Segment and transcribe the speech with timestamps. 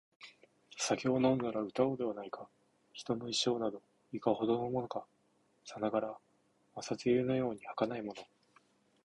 [0.79, 2.41] 酒を飲んだら歌おうではないか／
[2.91, 5.05] 人の一生など、いかほどのものか／
[5.73, 6.17] さながら
[6.73, 8.23] 朝露のように儚いもの